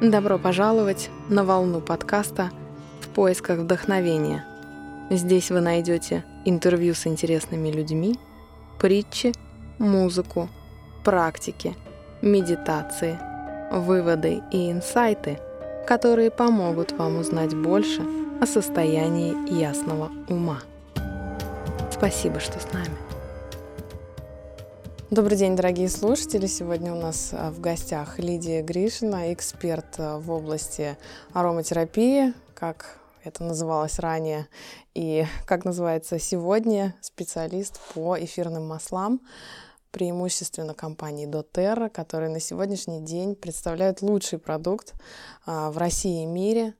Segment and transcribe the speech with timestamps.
[0.00, 2.52] Добро пожаловать на волну подкаста
[3.00, 4.44] «В поисках вдохновения».
[5.10, 8.16] Здесь вы найдете интервью с интересными людьми,
[8.78, 9.32] притчи,
[9.80, 10.48] музыку,
[11.02, 11.74] практики,
[12.22, 13.18] медитации,
[13.72, 15.40] выводы и инсайты,
[15.84, 18.02] которые помогут вам узнать больше
[18.40, 20.60] о состоянии ясного ума.
[21.90, 23.17] Спасибо, что с нами.
[25.10, 26.46] Добрый день, дорогие слушатели.
[26.46, 30.98] Сегодня у нас а, в гостях Лидия Гришина, эксперт а, в области
[31.32, 34.48] ароматерапии, как это называлось ранее,
[34.92, 39.22] и как называется сегодня, специалист по эфирным маслам,
[39.92, 44.92] преимущественно компании doTERRA, которые на сегодняшний день представляют лучший продукт
[45.46, 46.74] а, в России и мире,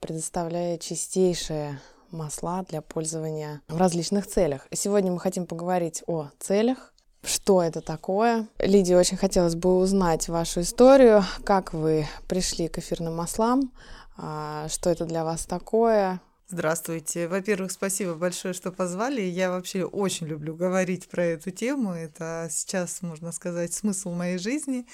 [0.00, 4.68] предоставляя чистейшие масла для пользования в различных целях.
[4.70, 6.93] Сегодня мы хотим поговорить о целях,
[7.26, 8.48] что это такое.
[8.58, 13.72] Лидии очень хотелось бы узнать вашу историю, как вы пришли к эфирным маслам,
[14.16, 16.20] а, что это для вас такое.
[16.48, 17.26] Здравствуйте.
[17.26, 19.22] Во-первых, спасибо большое, что позвали.
[19.22, 21.92] Я вообще очень люблю говорить про эту тему.
[21.92, 24.86] Это сейчас, можно сказать, смысл моей жизни.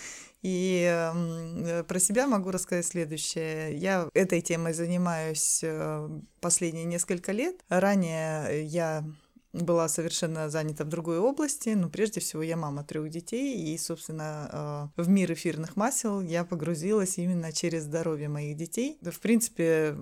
[0.42, 3.76] И э, про себя могу рассказать следующее.
[3.76, 6.08] Я этой темой занимаюсь э,
[6.40, 7.56] последние несколько лет.
[7.68, 9.04] Ранее я
[9.52, 14.90] была совершенно занята в другой области, но прежде всего я мама трех детей, и, собственно,
[14.96, 18.98] э, в мир эфирных масел я погрузилась именно через здоровье моих детей.
[19.02, 19.96] В принципе,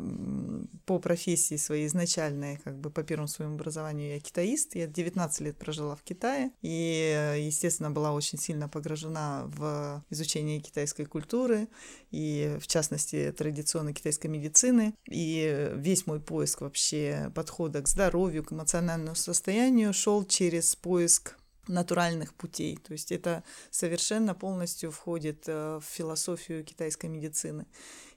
[0.85, 5.57] по профессии своей изначальной, как бы по первому своему образованию я китаист, я 19 лет
[5.57, 11.69] прожила в Китае, и, естественно, была очень сильно погружена в изучение китайской культуры,
[12.11, 18.53] и, в частности, традиционной китайской медицины, и весь мой поиск вообще подхода к здоровью, к
[18.53, 21.37] эмоциональному состоянию, состоянию шел через поиск
[21.69, 22.77] натуральных путей.
[22.77, 27.67] То есть это совершенно полностью входит э, в философию китайской медицины.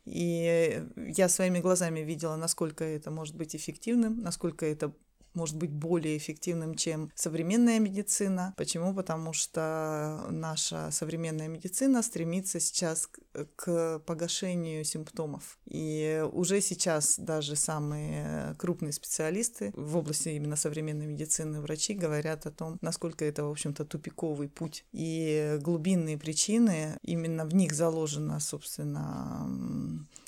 [0.05, 4.93] И я своими глазами видела, насколько это может быть эффективным, насколько это
[5.33, 8.53] может быть более эффективным, чем современная медицина.
[8.57, 8.93] Почему?
[8.93, 13.09] Потому что наша современная медицина стремится сейчас
[13.55, 15.59] к погашению симптомов.
[15.65, 22.51] И уже сейчас даже самые крупные специалисты в области именно современной медицины, врачи говорят о
[22.51, 24.85] том, насколько это, в общем-то, тупиковый путь.
[24.91, 29.47] И глубинные причины, именно в них заложена, собственно,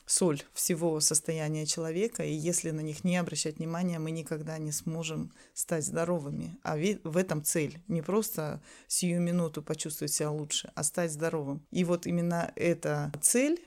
[0.06, 5.32] соль всего состояния человека, и если на них не обращать внимания, мы никогда не сможем
[5.54, 6.58] стать здоровыми.
[6.64, 7.82] А в этом цель.
[7.88, 11.66] Не просто сию минуту почувствовать себя лучше, а стать здоровым.
[11.72, 13.64] И вот именно эта цель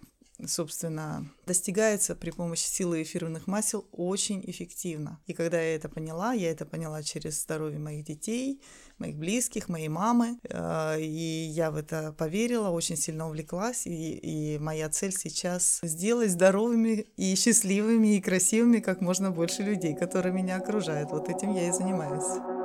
[0.47, 5.21] собственно, достигается при помощи силы эфирных масел очень эффективно.
[5.27, 8.61] И когда я это поняла, я это поняла через здоровье моих детей,
[8.99, 14.59] моих близких, моей мамы, э, и я в это поверила, очень сильно увлеклась, и, и
[14.59, 20.57] моя цель сейчас сделать здоровыми и счастливыми и красивыми как можно больше людей, которые меня
[20.57, 21.11] окружают.
[21.11, 22.56] Вот этим я и занимаюсь.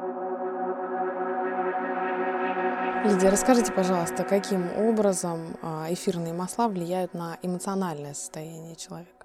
[3.03, 9.21] Лидия, расскажите, пожалуйста, каким образом а, эфирные масла влияют на эмоциональное состояние человека?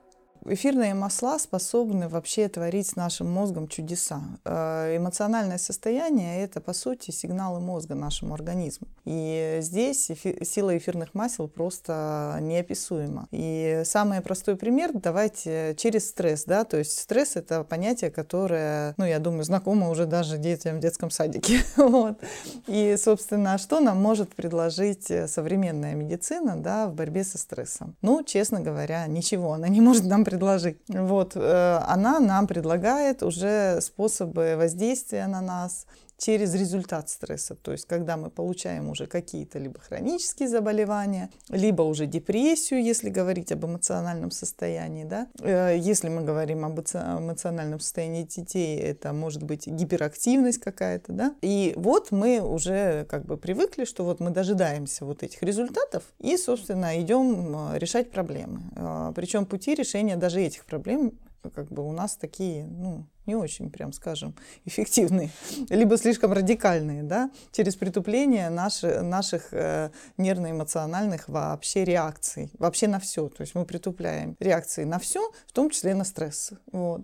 [0.48, 4.22] Эфирные масла способны вообще творить с нашим мозгом чудеса.
[4.44, 8.86] Э, эмоциональное состояние– это, по сути, сигналы мозга нашему организму.
[9.04, 13.26] И здесь эфи- сила эфирных масел просто неописуема.
[13.32, 16.44] И самый простой пример давайте через стресс.
[16.44, 16.64] Да?
[16.64, 21.10] То есть стресс– это понятие, которое, ну, я думаю, знакомо уже даже детям в детском
[21.10, 21.58] садике.
[21.76, 22.20] вот.
[22.68, 27.96] И, собственно, что нам может предложить современная медицина да, в борьбе со стрессом?
[28.00, 29.52] Ну, честно говоря, ничего.
[29.52, 30.76] Она не может нам предложить предложить.
[30.88, 35.86] Вот, э, она нам предлагает уже способы воздействия на нас,
[36.18, 37.54] через результат стресса.
[37.54, 43.52] То есть, когда мы получаем уже какие-то либо хронические заболевания, либо уже депрессию, если говорить
[43.52, 45.04] об эмоциональном состоянии.
[45.04, 45.28] Да?
[45.40, 51.12] Э, если мы говорим об эмоциональном состоянии детей, это может быть гиперактивность какая-то.
[51.12, 51.34] Да?
[51.42, 56.36] И вот мы уже как бы привыкли, что вот мы дожидаемся вот этих результатов и,
[56.36, 58.62] собственно, идем э, решать проблемы.
[58.76, 61.12] Э, Причем пути решения даже этих проблем
[61.50, 64.34] как бы у нас такие, ну, не очень, прям скажем,
[64.64, 65.30] эффективные,
[65.68, 73.28] либо слишком радикальные, да, через притупление наши, наших э, нервно-эмоциональных вообще реакций, вообще на все.
[73.28, 76.52] То есть мы притупляем реакции на все, в том числе на стресс.
[76.72, 77.02] Вот.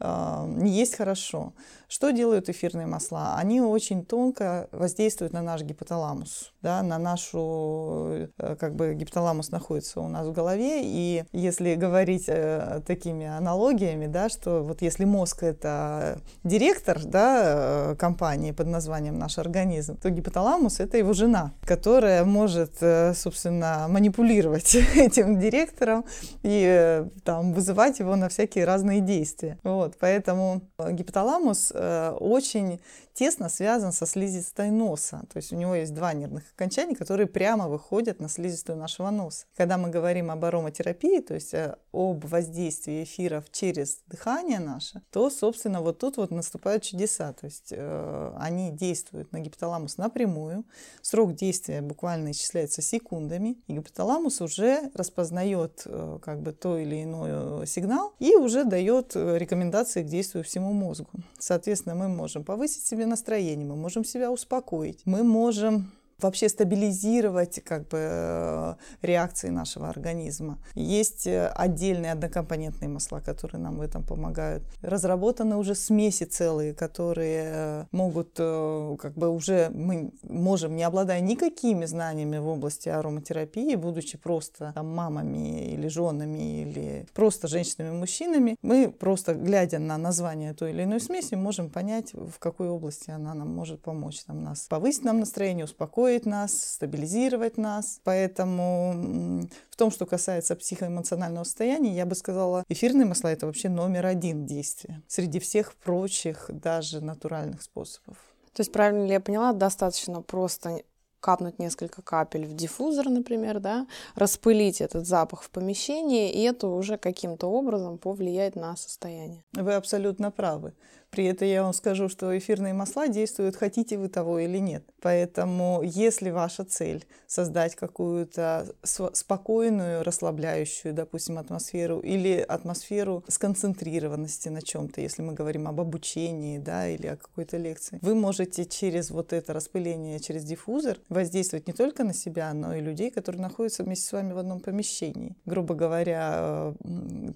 [0.00, 1.54] Э, не есть хорошо.
[1.88, 3.36] Что делают эфирные масла?
[3.36, 6.52] Они очень тонко воздействуют на наш гипоталамус.
[6.66, 12.24] да, на нашу, э, как бы гипоталамус находится у нас в голове, и если говорить
[12.26, 19.16] э, такими аналогиями, да, что вот если мозг это директор, да, э, компании под названием
[19.16, 26.04] наш организм, то гипоталамус это его жена, которая может, э, собственно, манипулировать этим директором
[26.42, 29.58] и там вызывать его на всякие разные действия.
[29.62, 31.72] Вот, поэтому гипоталамус
[32.20, 32.80] очень
[33.16, 35.24] тесно связан со слизистой носа.
[35.32, 39.46] То есть у него есть два нервных окончания, которые прямо выходят на слизистую нашего носа.
[39.56, 45.30] Когда мы говорим об ароматерапии, то есть э, об воздействии эфиров через дыхание наше, то,
[45.30, 47.32] собственно, вот тут вот наступают чудеса.
[47.32, 50.64] То есть э, они действуют на гипоталамус напрямую.
[51.00, 53.56] Срок действия буквально исчисляется секундами.
[53.66, 59.38] И гипоталамус уже распознает э, как бы то или иной сигнал и уже дает э,
[59.38, 61.08] рекомендации к действию всему мозгу.
[61.38, 67.88] Соответственно, мы можем повысить себе настроение, мы можем себя успокоить, мы можем вообще стабилизировать как
[67.88, 70.58] бы э, реакции нашего организма.
[70.74, 74.64] Есть э, отдельные однокомпонентные масла, которые нам в этом помогают.
[74.80, 81.84] Разработаны уже смеси целые, которые э, могут как бы уже мы можем, не обладая никакими
[81.84, 89.34] знаниями в области ароматерапии, будучи просто там, мамами или женами или просто женщинами-мужчинами, мы просто
[89.34, 93.82] глядя на название той или иной смеси можем понять, в какой области она нам может
[93.82, 94.24] помочь.
[94.24, 98.00] Там, нас повысить нам настроение, успокоить успокоить нас, стабилизировать нас.
[98.04, 104.06] Поэтому в том, что касается психоэмоционального состояния, я бы сказала, эфирные масла это вообще номер
[104.06, 108.16] один действия среди всех прочих даже натуральных способов.
[108.52, 110.82] То есть, правильно ли я поняла, достаточно просто
[111.20, 116.98] капнуть несколько капель в диффузор, например, да, распылить этот запах в помещении, и это уже
[116.98, 119.42] каким-то образом повлияет на состояние.
[119.52, 120.72] Вы абсолютно правы.
[121.16, 124.84] При этом я вам скажу, что эфирные масла действуют, хотите вы того или нет.
[125.00, 135.00] Поэтому, если ваша цель создать какую-то спокойную, расслабляющую, допустим, атмосферу или атмосферу сконцентрированности на чем-то,
[135.00, 139.54] если мы говорим об обучении, да, или о какой-то лекции, вы можете через вот это
[139.54, 144.12] распыление, через диффузор воздействовать не только на себя, но и людей, которые находятся вместе с
[144.12, 145.34] вами в одном помещении.
[145.46, 146.74] Грубо говоря,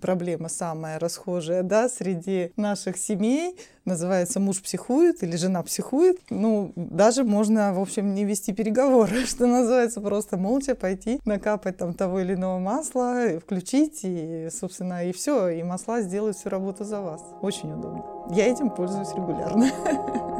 [0.02, 6.18] проблема самая расхожая, да, среди наших семей называется «Муж психует» или «Жена психует».
[6.30, 11.94] Ну, даже можно, в общем, не вести переговоры, что называется, просто молча пойти, накапать там
[11.94, 17.00] того или иного масла, включить, и, собственно, и все, и масла сделают всю работу за
[17.00, 17.22] вас.
[17.42, 18.04] Очень удобно.
[18.30, 19.70] Я этим пользуюсь регулярно.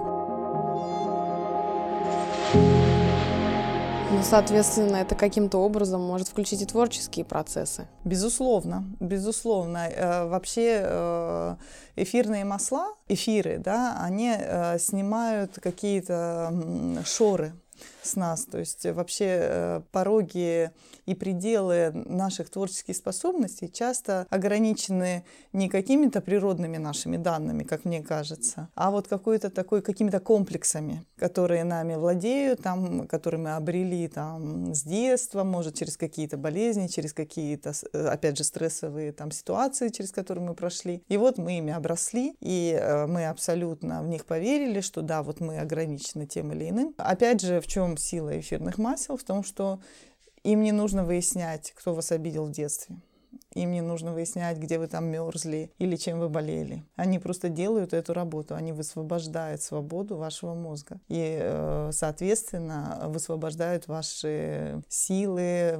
[4.12, 7.86] Ну, соответственно, это каким-то образом может включить и творческие процессы.
[8.04, 9.88] Безусловно, безусловно.
[9.88, 11.56] Э, вообще э,
[11.94, 16.52] эфирные масла, эфиры, да, они э, снимают какие-то
[17.06, 17.52] шоры
[18.02, 18.44] с нас.
[18.44, 20.70] То есть вообще пороги
[21.06, 28.68] и пределы наших творческих способностей часто ограничены не какими-то природными нашими данными, как мне кажется,
[28.74, 34.82] а вот какой-то такой, какими-то комплексами, которые нами владеют, там, которые мы обрели там, с
[34.82, 40.46] детства, может, через какие-то болезни, через какие-то, э, опять же, стрессовые там, ситуации, через которые
[40.46, 41.02] мы прошли.
[41.08, 45.40] И вот мы ими обросли, и э, мы абсолютно в них поверили, что да, вот
[45.40, 46.94] мы ограничены тем или иным.
[46.96, 49.16] Опять же, в чем сила эфирных масел?
[49.16, 49.80] В том, что
[50.42, 52.96] им не нужно выяснять, кто вас обидел в детстве.
[53.54, 56.84] Им не нужно выяснять, где вы там мерзли или чем вы болели.
[56.96, 58.54] Они просто делают эту работу.
[58.54, 61.00] Они высвобождают свободу вашего мозга.
[61.08, 65.74] И, э, соответственно, высвобождают ваши силы,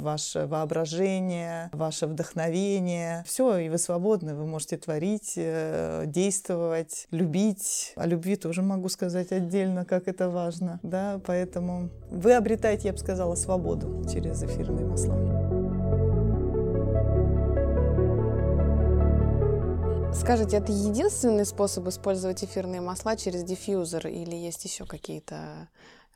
[0.00, 3.24] ваше воображение, ваше вдохновение.
[3.26, 4.34] Все, и вы свободны.
[4.34, 7.94] Вы можете творить, э, действовать, любить.
[7.96, 10.78] О любви тоже могу сказать отдельно, как это важно.
[10.82, 11.20] Да?
[11.24, 15.47] Поэтому вы обретаете, я бы сказала, свободу через эфирные масла.
[20.14, 25.68] Скажите, это единственный способ использовать эфирные масла через диффьюзер или есть еще какие-то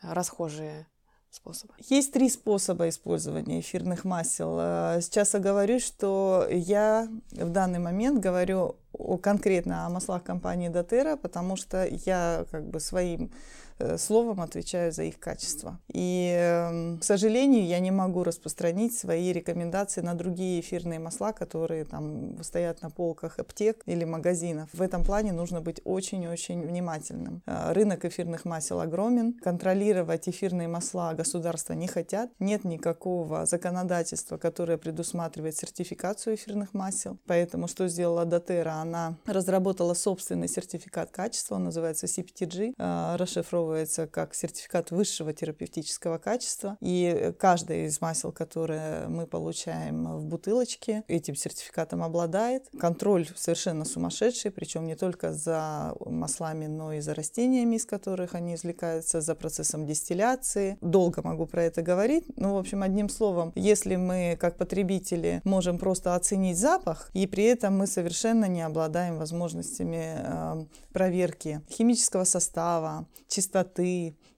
[0.02, 0.86] расхожие
[1.30, 1.74] способы?
[1.88, 4.58] Есть три способа использования эфирных масел.
[4.60, 8.76] Э, сейчас я говорю, что я в данный момент говорю
[9.22, 13.30] конкретно о маслах компании Дотера, потому что я как бы своим
[13.71, 15.78] Э, словом отвечаю за их качество.
[15.92, 21.84] И, эм, к сожалению, я не могу распространить свои рекомендации на другие эфирные масла, которые
[21.84, 24.68] там стоят на полках аптек или магазинов.
[24.72, 27.42] В этом плане нужно быть очень-очень внимательным.
[27.46, 29.34] Э, рынок эфирных масел огромен.
[29.34, 32.30] Контролировать эфирные масла государства не хотят.
[32.38, 37.18] Нет никакого законодательства, которое предусматривает сертификацию эфирных масел.
[37.26, 38.74] Поэтому что сделала Дотера?
[38.74, 46.18] Она разработала собственный сертификат качества, он называется CPTG, э, расшифровывается регистрируется как сертификат высшего терапевтического
[46.18, 46.76] качества.
[46.80, 52.68] И каждое из масел, которое мы получаем в бутылочке, этим сертификатом обладает.
[52.78, 58.54] Контроль совершенно сумасшедший, причем не только за маслами, но и за растениями, из которых они
[58.54, 60.76] извлекаются, за процессом дистилляции.
[60.80, 62.24] Долго могу про это говорить.
[62.36, 67.44] Ну, в общем, одним словом, если мы как потребители можем просто оценить запах, и при
[67.44, 73.51] этом мы совершенно не обладаем возможностями э, проверки химического состава, чистоты,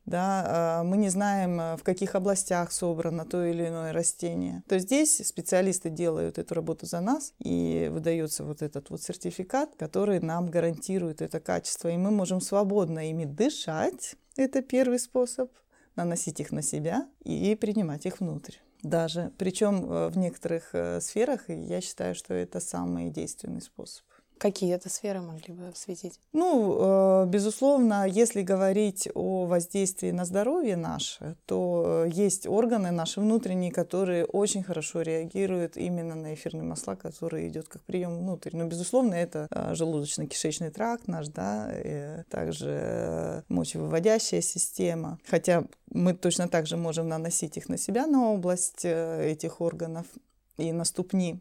[0.06, 4.78] да, э, мы не знаем, э, в каких областях собрано то или иное растение, то
[4.78, 10.50] здесь специалисты делают эту работу за нас, и выдается вот этот вот сертификат, который нам
[10.50, 15.50] гарантирует это качество, и мы можем свободно ими дышать, это первый способ,
[15.96, 19.32] наносить их на себя и принимать их внутрь даже.
[19.38, 24.04] Причем э, в некоторых сферах я считаю, что это самый действенный способ.
[24.38, 26.18] Какие это сферы могли бы осветить?
[26.32, 33.20] Ну, э, безусловно, если говорить о воздействии на здоровье наше, то э, есть органы наши
[33.20, 38.50] внутренние, которые очень хорошо реагируют именно на эфирные масла, которые идет как прием внутрь.
[38.56, 41.70] Но, безусловно, это э, желудочно-кишечный тракт наш, да,
[42.28, 45.18] также мочевыводящая система.
[45.26, 50.06] Хотя мы точно так же можем наносить их на себя, на область этих органов
[50.56, 51.40] и на ступни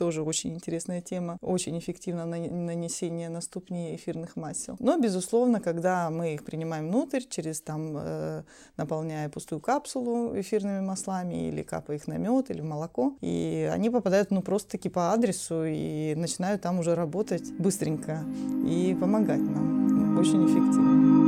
[0.00, 1.36] тоже очень интересная тема.
[1.42, 4.76] Очень эффективно нанесение на ступни эфирных масел.
[4.78, 8.42] Но, безусловно, когда мы их принимаем внутрь, через там, э,
[8.78, 13.90] наполняя пустую капсулу эфирными маслами или капая их на мед или в молоко, и они
[13.90, 18.24] попадают ну просто-таки по адресу и начинают там уже работать быстренько
[18.66, 20.16] и помогать нам.
[20.18, 21.20] Очень эффективно.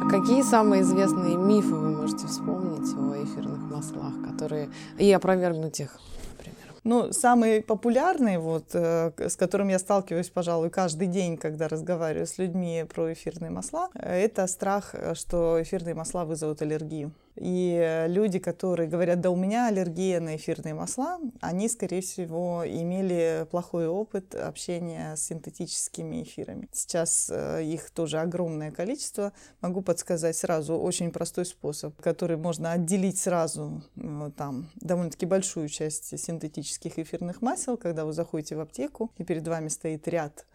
[0.00, 5.98] А какие самые известные мифы вы можете вспомнить о эфирных маслах, которые и опровергнуть их.
[6.84, 12.38] Ну, самый популярный, вот, э, с которым я сталкиваюсь, пожалуй, каждый день, когда разговариваю с
[12.38, 17.12] людьми про эфирные масла, это страх, что эфирные масла вызовут аллергию.
[17.36, 23.46] И люди, которые говорят, да у меня аллергия на эфирные масла, они, скорее всего, имели
[23.50, 26.68] плохой опыт общения с синтетическими эфирами.
[26.72, 29.32] Сейчас э, их тоже огромное количество.
[29.60, 33.82] Могу подсказать сразу очень простой способ, который можно отделить сразу
[34.36, 39.68] там довольно-таки большую часть синтетических эфирных масел, когда вы заходите в аптеку, и перед вами
[39.68, 40.46] стоит ряд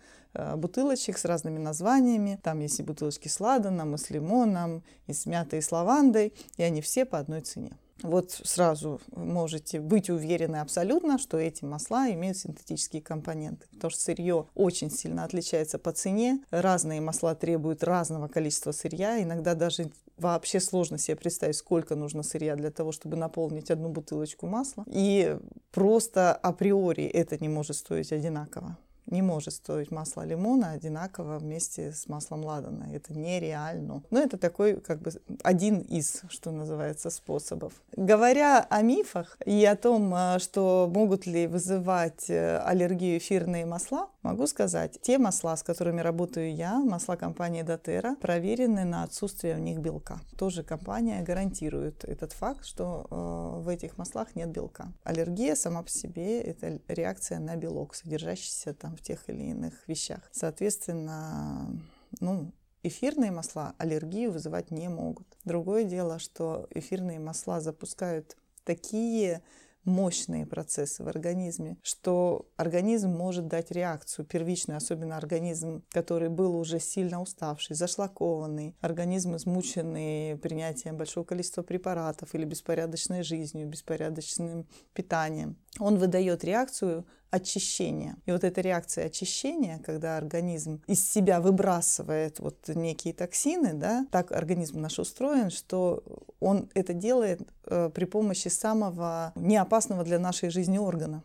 [0.55, 2.39] бутылочек с разными названиями.
[2.43, 6.33] Там есть и бутылочки с ладаном, и с лимоном, и с мятой, и с лавандой,
[6.57, 7.77] и они все по одной цене.
[8.03, 14.47] Вот сразу можете быть уверены абсолютно, что эти масла имеют синтетические компоненты, потому что сырье
[14.53, 16.43] очень сильно отличается по цене.
[16.51, 19.21] Разные масла требуют разного количества сырья.
[19.23, 24.45] Иногда даже вообще сложно себе представить, сколько нужно сырья для того, чтобы наполнить одну бутылочку
[24.45, 24.83] масла.
[24.87, 25.37] И
[25.71, 28.77] просто априори это не может стоить одинаково
[29.07, 32.87] не может стоить масло лимона одинаково вместе с маслом ладана.
[32.93, 34.03] Это нереально.
[34.09, 35.11] Но это такой как бы
[35.43, 37.73] один из, что называется, способов.
[37.95, 44.09] Говоря о мифах и о том, а, что могут ли вызывать э, аллергию эфирные масла,
[44.27, 49.59] могу сказать, те масла, с которыми работаю я, масла компании Дотера, проверены на отсутствие в
[49.59, 50.19] них белка.
[50.37, 54.91] Тоже компания гарантирует этот факт, что э, в этих маслах нет белка.
[55.03, 60.19] Аллергия сама по себе это реакция на белок, содержащийся там в тех или иных вещах.
[60.31, 61.71] Соответственно,
[62.19, 62.51] ну,
[62.83, 65.27] эфирные масла аллергию вызывать не могут.
[65.45, 69.41] Другое дело, что эфирные масла запускают такие
[69.87, 76.79] мощные процессы в организме, что организм может дать реакцию первичную, особенно организм, который был уже
[76.79, 85.57] сильно уставший, зашлакованный, организм измученный принятием большого количества препаратов или беспорядочной жизнью, беспорядочным питанием.
[85.79, 88.17] Он выдает реакцию очищения.
[88.25, 94.31] И вот эта реакция очищения, когда организм из себя выбрасывает вот некие токсины, да, так
[94.31, 96.03] организм наш устроен, что
[96.39, 101.23] он это делает э, при помощи самого неопасного для нашей жизни органа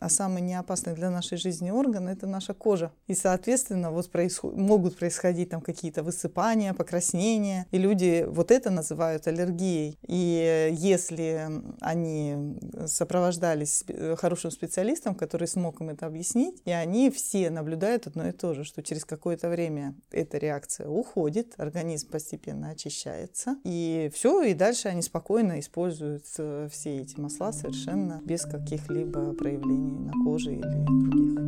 [0.00, 2.92] а самый неопасный для нашей жизни орган– это наша кожа.
[3.06, 4.56] И, соответственно, вот происход...
[4.56, 9.98] могут происходить там какие-то высыпания, покраснения, и люди вот это называют аллергией.
[10.06, 11.48] И если
[11.80, 13.84] они сопровождались
[14.16, 18.64] хорошим специалистом, который смог им это объяснить, и они все наблюдают одно и то же,
[18.64, 25.02] что через какое-то время эта реакция уходит, организм постепенно очищается, и все, и дальше они
[25.02, 31.44] спокойно используют э, все эти масла совершенно без каких-либо проявлений на коже или других.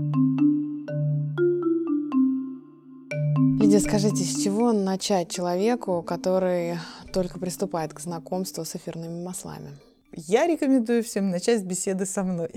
[3.61, 6.79] Лидия, скажите, с чего начать человеку, который
[7.13, 9.71] только приступает к знакомству с эфирными маслами?
[10.13, 12.51] Я рекомендую всем начать с беседы со мной.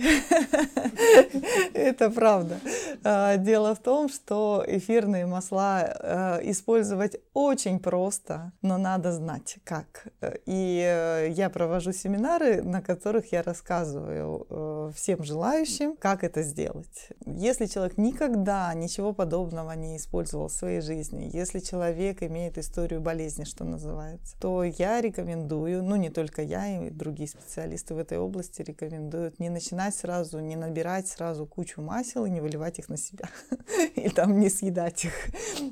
[1.74, 2.60] Это правда.
[3.04, 10.08] А, дело в том, что эфирные масла а, использовать очень просто, но надо знать как.
[10.46, 17.10] И э, я провожу семинары, на которых я рассказываю э, всем желающим, как это сделать.
[17.26, 23.46] Если человек никогда ничего подобного не использовал в своей жизни, если человек имеет историю болезни,
[23.46, 28.62] что называется, то я рекомендую, ну не только я, и другие специалисты в этой области
[28.62, 33.30] рекомендуют не начинать сразу, не набирать сразу кучу масел и не выливать их на себя.
[33.96, 35.14] И там не съедать их.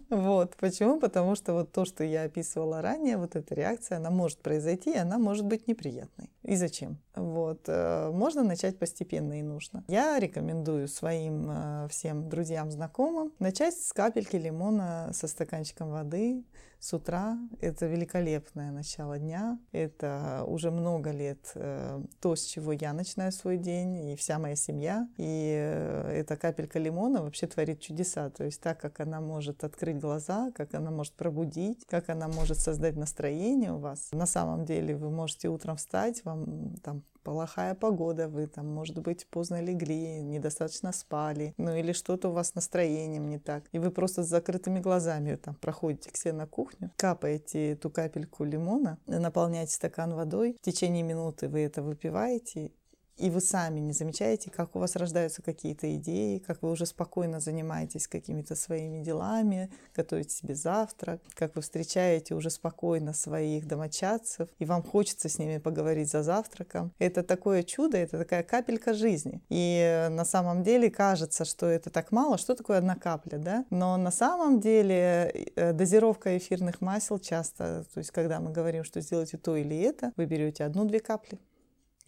[0.09, 0.55] Вот.
[0.57, 0.99] Почему?
[0.99, 4.97] Потому что вот то, что я описывала ранее, вот эта реакция, она может произойти, и
[4.97, 6.29] она может быть неприятной.
[6.43, 6.97] И зачем?
[7.15, 7.63] Вот.
[7.67, 9.83] Э, можно начать постепенно и нужно.
[9.87, 16.43] Я рекомендую своим э, всем друзьям, знакомым начать с капельки лимона со стаканчиком воды,
[16.79, 17.37] с утра.
[17.59, 19.59] Это великолепное начало дня.
[19.71, 24.55] Это уже много лет э, то, с чего я начинаю свой день, и вся моя
[24.55, 25.07] семья.
[25.17, 28.29] И э, эта капелька лимона вообще творит чудеса.
[28.29, 32.59] То есть так, как она может открыть глаза, как она может пробудить, как она может
[32.59, 34.09] создать настроение у вас.
[34.11, 37.03] На самом деле вы можете утром встать, вам там
[37.33, 42.55] плохая погода, вы там, может быть, поздно легли, недостаточно спали, ну или что-то у вас
[42.55, 46.89] настроением не так, и вы просто с закрытыми глазами там проходите к себе на кухню,
[46.95, 52.71] капаете эту капельку лимона, наполняете стакан водой, в течение минуты вы это выпиваете,
[53.17, 57.39] и вы сами не замечаете, как у вас рождаются какие-то идеи, как вы уже спокойно
[57.39, 64.65] занимаетесь какими-то своими делами, готовите себе завтрак, как вы встречаете уже спокойно своих домочадцев, и
[64.65, 66.91] вам хочется с ними поговорить за завтраком.
[66.99, 69.41] Это такое чудо, это такая капелька жизни.
[69.49, 73.65] И на самом деле кажется, что это так мало, что такое одна капля, да?
[73.69, 79.01] Но на самом деле э, дозировка эфирных масел часто, то есть когда мы говорим, что
[79.01, 81.39] сделайте то или это, вы берете одну-две капли,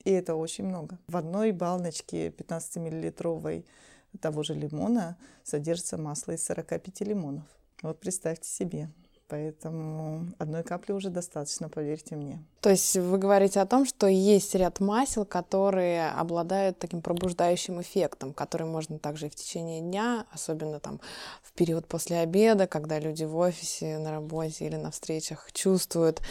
[0.04, 0.98] и это очень много.
[1.08, 3.66] В одной баночке 15-миллилитровой
[4.22, 7.44] того же лимона содержится масло из 45 лимонов.
[7.82, 8.90] Вот представьте себе.
[9.30, 12.44] Поэтому одной капли уже достаточно, поверьте мне.
[12.62, 18.34] То есть вы говорите о том, что есть ряд масел, которые обладают таким пробуждающим эффектом,
[18.34, 21.00] который можно также и в течение дня, особенно там
[21.44, 26.22] в период после обеда, когда люди в офисе, на работе или на встречах чувствуют,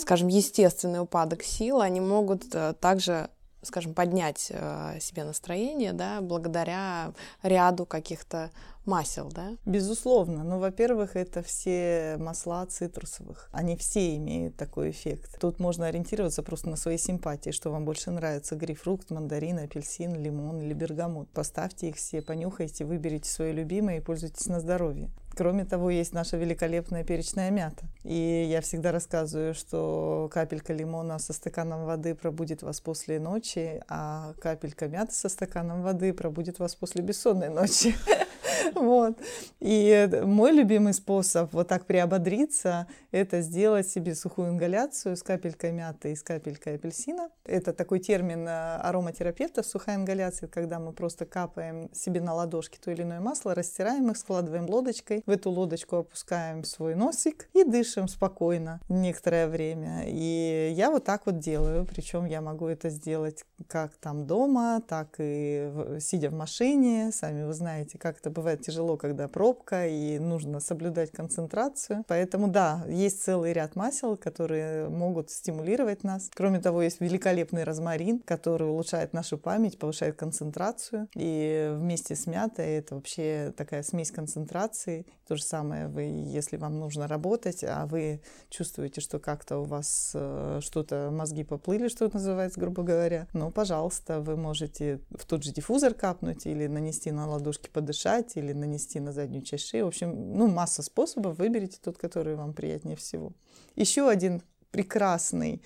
[0.00, 3.30] скажем, естественный упадок сил, они могут э, также
[3.62, 8.50] скажем, поднять э, себе настроение, да, благодаря ряду каких-то
[8.88, 9.56] масел, да?
[9.64, 10.42] Безусловно.
[10.42, 13.48] Ну, во-первых, это все масла цитрусовых.
[13.52, 15.38] Они все имеют такой эффект.
[15.40, 18.56] Тут можно ориентироваться просто на свои симпатии, что вам больше нравится.
[18.56, 21.28] Грейпфрукт, мандарин, апельсин, лимон или бергамот.
[21.28, 25.10] Поставьте их все, понюхайте, выберите свое любимое и пользуйтесь на здоровье.
[25.38, 27.86] Кроме того, есть наша великолепная перечная мята.
[28.02, 34.32] И я всегда рассказываю, что капелька лимона со стаканом воды пробудит вас после ночи, а
[34.40, 37.94] капелька мяты со стаканом воды пробудит вас после бессонной ночи.
[38.88, 39.18] Вот.
[39.60, 46.12] И мой любимый способ вот так приободриться— это сделать себе сухую ингаляцию с капелькой мяты
[46.12, 47.30] и с капелькой апельсина.
[47.44, 52.90] Это такой термин э, ароматерапевта, сухая ингаляция, когда мы просто капаем себе на ладошки то
[52.90, 58.08] или иное масло, растираем их, складываем лодочкой, в эту лодочку опускаем свой носик и дышим
[58.08, 60.04] спокойно некоторое время.
[60.06, 65.16] И я вот так вот делаю, причем я могу это сделать как там дома, так
[65.18, 67.10] и сидя в машине.
[67.12, 72.04] Сами вы знаете, как это бывает тяжело, когда пробка и нужно соблюдать концентрацию.
[72.06, 76.30] Поэтому да, есть целый ряд масел, которые могут стимулировать нас.
[76.34, 81.08] Кроме того, есть великолепный розмарин, который улучшает нашу память, повышает концентрацию.
[81.14, 86.78] И вместе с мятой это вообще такая смесь концентрации то же самое вы, если вам
[86.80, 92.58] нужно работать, а вы чувствуете, что как-то у вас э, что-то, мозги поплыли, что называется,
[92.58, 97.68] грубо говоря, ну, пожалуйста, вы можете в тот же диффузор капнуть или нанести на ладошки
[97.68, 99.82] подышать, или нанести на заднюю часть шеи.
[99.82, 101.38] В общем, ну, масса способов.
[101.38, 103.32] Выберите тот, который вам приятнее всего.
[103.76, 105.62] Еще один прекрасный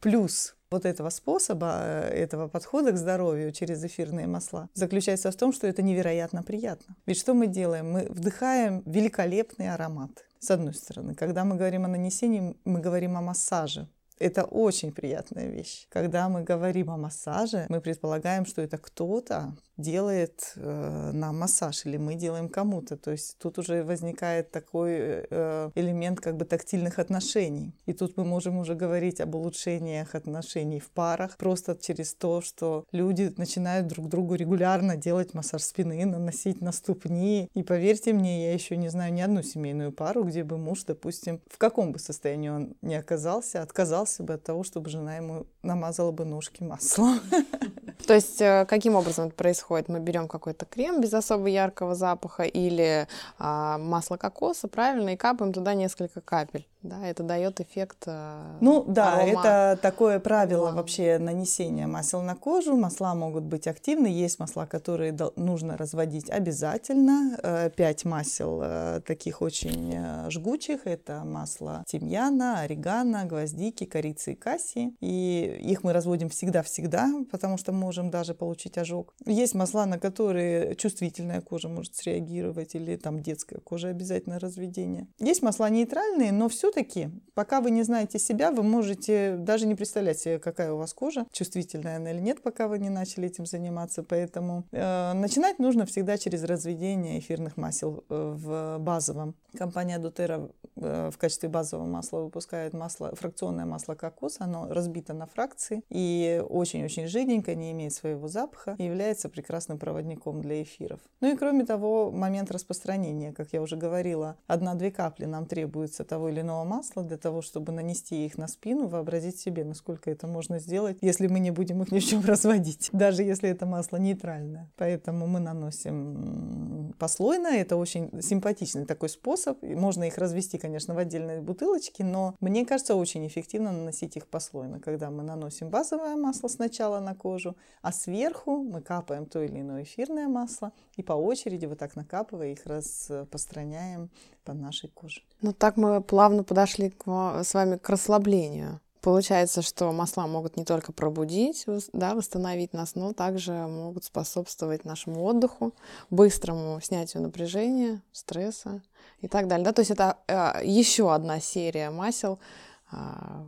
[0.00, 5.52] плюс вот этого способа, э, этого подхода к здоровью через эфирные масла заключается в том,
[5.52, 6.96] что это невероятно приятно.
[7.06, 7.90] Ведь что мы делаем?
[7.90, 10.10] Мы вдыхаем великолепный аромат.
[10.38, 13.88] С одной стороны, когда мы говорим о нанесении, мы говорим о массаже.
[14.20, 15.86] Это очень приятная вещь.
[15.88, 21.96] Когда мы говорим о массаже, мы предполагаем, что это кто-то делает э, нам массаж или
[21.96, 22.98] мы делаем кому-то.
[22.98, 27.72] То есть тут уже возникает такой э, элемент как бы тактильных отношений.
[27.86, 32.84] И тут мы можем уже говорить об улучшениях отношений в парах просто через то, что
[32.92, 37.48] люди начинают друг другу регулярно делать массаж спины, наносить на ступни.
[37.54, 41.40] И поверьте мне, я еще не знаю ни одну семейную пару, где бы муж, допустим,
[41.48, 45.46] в каком бы состоянии он ни оказался, отказался отказался бы от того, чтобы жена ему
[45.62, 47.20] намазала бы ножки маслом.
[48.06, 49.88] То есть э, каким образом это происходит?
[49.88, 53.06] Мы берем какой-то крем без особо яркого запаха или
[53.38, 56.66] а, масло кокоса, правильно, и капаем туда несколько капель.
[56.82, 58.04] Да, это дает эффект.
[58.06, 59.40] Э, ну да, арома...
[59.40, 60.78] это такое правило арома.
[60.78, 62.74] вообще нанесения масел на кожу.
[62.74, 64.06] Масла могут быть активны.
[64.06, 67.38] Есть масла, которые нужно разводить обязательно.
[67.42, 69.94] Э, пять масел э, таких очень
[70.30, 70.86] жгучих.
[70.86, 74.94] Это масло тимьяна, орегано, гвоздики, корицы и кассии.
[75.00, 79.14] И их мы разводим всегда-всегда, потому что можем даже получить ожог.
[79.26, 85.08] Есть масла, на которые чувствительная кожа может среагировать, или там детская кожа обязательно разведение.
[85.18, 89.74] Есть масла нейтральные, но все все-таки, пока вы не знаете себя, вы можете даже не
[89.74, 93.46] представлять себе, какая у вас кожа, чувствительная она или нет, пока вы не начали этим
[93.46, 94.02] заниматься.
[94.02, 99.34] Поэтому э, начинать нужно всегда через разведение эфирных масел э, в базовом.
[99.56, 104.36] Компания Дотера э, в качестве базового масла выпускает масло, фракционное масло кокос.
[104.38, 110.62] Оно разбито на фракции и очень-очень жиденько, не имеет своего запаха является прекрасным проводником для
[110.62, 111.00] эфиров.
[111.20, 116.28] Ну и кроме того, момент распространения, как я уже говорила, одна-две капли нам требуется того
[116.28, 120.58] или иного масла для того, чтобы нанести их на спину, вообразить себе, насколько это можно
[120.58, 124.70] сделать, если мы не будем их ни в чем разводить, даже если это масло нейтральное.
[124.76, 129.62] Поэтому мы наносим послойно, это очень симпатичный такой способ.
[129.62, 134.80] Можно их развести, конечно, в отдельной бутылочке, но мне кажется, очень эффективно наносить их послойно,
[134.80, 139.82] когда мы наносим базовое масло сначала на кожу, а сверху мы капаем то или иное
[139.82, 144.10] эфирное масло и по очереди вот так накапывая их распространяем
[144.50, 145.22] по нашей коже.
[145.42, 148.80] Ну так мы плавно подошли к, с вами к расслаблению.
[149.00, 155.22] Получается, что масла могут не только пробудить, да, восстановить нас, но также могут способствовать нашему
[155.22, 155.72] отдыху,
[156.10, 158.82] быстрому снятию напряжения, стресса
[159.22, 159.64] и так далее.
[159.64, 159.72] Да?
[159.72, 162.40] То есть это э, еще одна серия масел,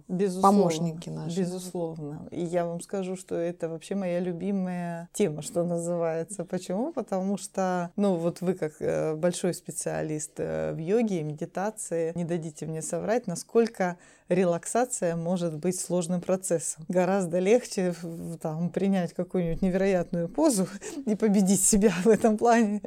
[0.09, 1.41] безусловно, помощники наши.
[1.41, 2.29] Безусловно.
[2.31, 6.45] И я вам скажу, что это вообще моя любимая тема, что называется.
[6.45, 6.93] Почему?
[6.93, 12.25] Потому что, ну вот вы как э, большой специалист э, в йоге и медитации, не
[12.25, 13.97] дадите мне соврать, насколько
[14.29, 16.85] релаксация может быть сложным процессом.
[16.89, 17.95] Гораздо легче
[18.41, 20.69] там, принять какую-нибудь невероятную позу
[21.07, 22.81] и победить себя в этом плане.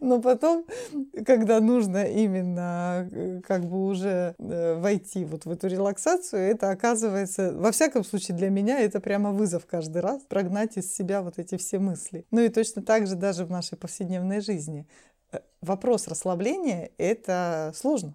[0.00, 0.64] Но потом,
[1.26, 7.52] когда нужно именно э, как бы уже э, войти вот в эту релаксацию, это оказывается,
[7.52, 11.56] во всяком случае для меня, это прямо вызов каждый раз, прогнать из себя вот эти
[11.56, 12.26] все мысли.
[12.30, 14.86] Ну и точно так же даже в нашей повседневной жизни.
[15.32, 18.14] Э, вопрос расслабления— это сложно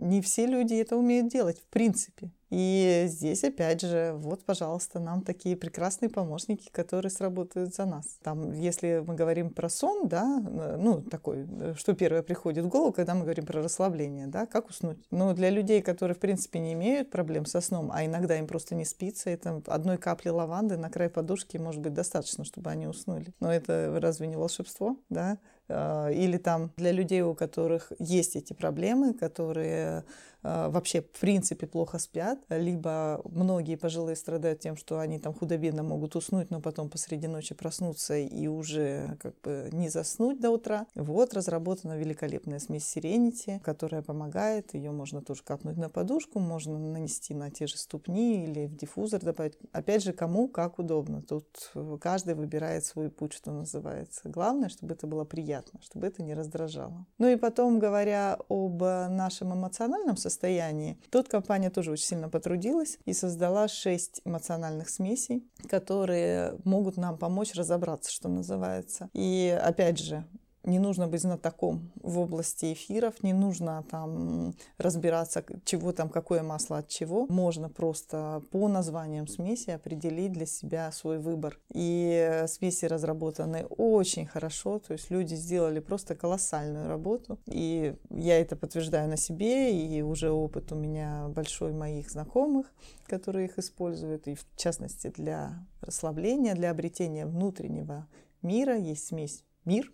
[0.00, 2.30] не все люди это умеют делать, в принципе.
[2.50, 8.18] И здесь, опять же, вот, пожалуйста, нам такие прекрасные помощники, которые сработают за нас.
[8.22, 13.14] Там, если мы говорим про сон, да, ну, такой, что первое приходит в голову, когда
[13.14, 14.98] мы говорим про расслабление, да, как уснуть.
[15.12, 18.74] Но для людей, которые, в принципе, не имеют проблем со сном, а иногда им просто
[18.74, 23.32] не спится, это одной капли лаванды на край подушки может быть достаточно, чтобы они уснули.
[23.38, 25.38] Но это разве не волшебство, да?
[25.70, 30.04] А, или там для людей, у которых есть эти проблемы, которые
[30.42, 35.82] а, вообще в принципе плохо спят, либо многие пожилые страдают тем, что они там худо-бедно
[35.82, 40.86] могут уснуть, но потом посреди ночи проснуться и уже как бы не заснуть до утра.
[40.94, 44.74] Вот разработана великолепная смесь Serenity, которая помогает.
[44.74, 49.20] Ее можно тоже капнуть на подушку, можно нанести на те же ступни или в диффузор
[49.20, 49.58] добавить.
[49.72, 51.22] Опять же, кому как удобно.
[51.22, 54.28] Тут каждый выбирает свой путь, что называется.
[54.28, 57.06] Главное, чтобы это было приятно, чтобы это не раздражало.
[57.18, 60.98] Ну и потом, говоря об нашем эмоциональном состоянии.
[61.10, 67.54] Тут компания тоже очень сильно потрудилась и создала шесть эмоциональных смесей, которые могут нам помочь
[67.54, 69.10] разобраться, что называется.
[69.12, 70.24] И опять же,
[70.64, 76.78] не нужно быть знатоком в области эфиров, не нужно там разбираться, чего там, какое масло
[76.78, 77.26] от чего.
[77.28, 81.58] Можно просто по названиям смеси определить для себя свой выбор.
[81.72, 87.38] И смеси разработаны очень хорошо, то есть люди сделали просто колоссальную работу.
[87.46, 92.66] И я это подтверждаю на себе, и уже опыт у меня большой моих знакомых,
[93.06, 98.06] которые их используют, и в частности для расслабления, для обретения внутреннего
[98.42, 99.92] мира есть смесь мир,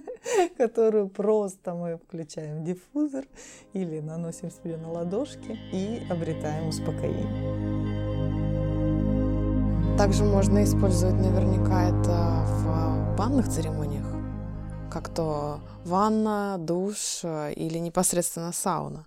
[0.56, 3.24] которую просто мы включаем в диффузор
[3.72, 7.74] или наносим себе на ладошки и обретаем успокоение.
[9.96, 14.06] Также можно использовать наверняка это в банных церемониях,
[14.90, 19.06] как то ванна, душ э, или непосредственно сауна.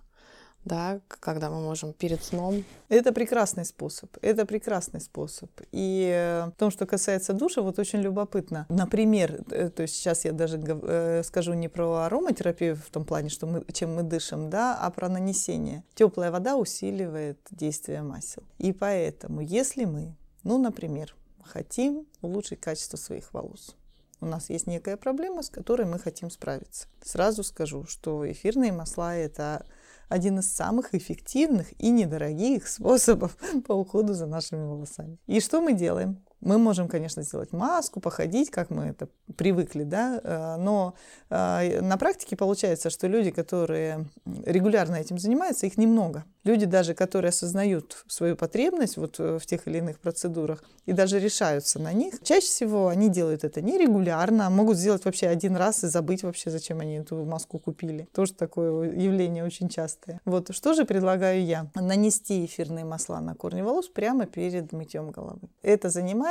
[0.68, 2.64] Да, когда мы можем перед сном.
[2.88, 4.16] Это прекрасный способ.
[4.22, 5.50] Это прекрасный способ.
[5.72, 8.66] И в том, что касается душа, вот очень любопытно.
[8.68, 13.28] Например, э, то есть сейчас я даже э, скажу не про ароматерапию в том плане,
[13.30, 15.82] что мы, чем мы дышим, да, а про нанесение.
[15.94, 18.42] Теплая вода усиливает действие масел.
[18.58, 23.74] И поэтому, если мы, ну, например, хотим улучшить качество своих волос,
[24.20, 26.88] у нас есть некая проблема, с которой мы хотим справиться.
[27.02, 29.64] Сразу скажу, что эфирные масла– это
[30.08, 35.18] один из самых эффективных и недорогих способов по уходу за нашими волосами.
[35.26, 36.18] И что мы делаем?
[36.40, 40.94] Мы можем, конечно, сделать маску, походить, как мы это привыкли, да, э, но
[41.30, 44.06] э, на практике получается, что люди, которые
[44.44, 46.24] регулярно этим занимаются, их немного.
[46.44, 51.18] Люди даже, которые осознают свою потребность вот э, в тех или иных процедурах и даже
[51.18, 55.84] решаются на них, чаще всего они делают это нерегулярно, а могут сделать вообще один раз
[55.84, 58.08] и забыть вообще, зачем они эту маску купили.
[58.14, 60.20] Тоже такое явление очень частое.
[60.24, 61.70] Вот что же предлагаю я?
[61.74, 65.48] Нанести эфирные масла на корни волос прямо перед мытьем головы.
[65.62, 66.27] Это занимает,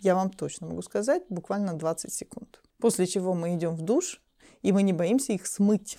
[0.00, 2.60] я вам точно могу сказать, буквально 20 секунд.
[2.78, 4.20] После чего мы идем в душ,
[4.62, 5.98] и мы не боимся их смыть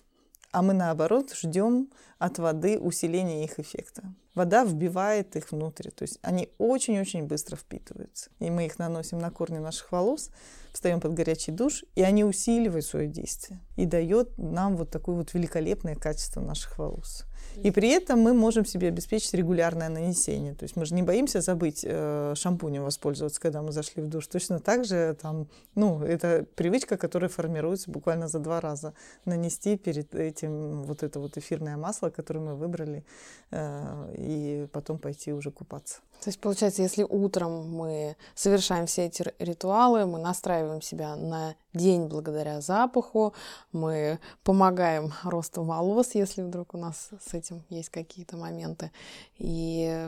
[0.53, 4.03] а мы наоборот ждем от воды усиления их эффекта.
[4.35, 8.31] Вода вбивает их внутрь, то есть они очень-очень быстро впитываются.
[8.39, 10.31] И мы их наносим на корни наших волос,
[10.73, 15.33] встаем под горячий душ, и они усиливают свое действие и дает нам вот такое вот
[15.33, 17.25] великолепное качество наших волос.
[17.61, 20.55] И при этом мы можем себе обеспечить регулярное нанесение.
[20.55, 24.27] То есть мы же не боимся забыть э, шампунем воспользоваться, когда мы зашли в душ.
[24.27, 28.93] Точно так же там, ну, это привычка, которая формируется буквально за два раза.
[29.25, 33.05] Нанести перед этим вот это вот эфирное масло, которое мы выбрали,
[33.51, 35.99] э, и потом пойти уже купаться.
[36.21, 42.07] То есть, получается, если утром мы совершаем все эти ритуалы, мы настраиваем себя на день
[42.07, 43.33] благодаря запаху,
[43.73, 48.91] мы помогаем росту волос, если вдруг у нас с этим есть какие-то моменты,
[49.37, 50.07] и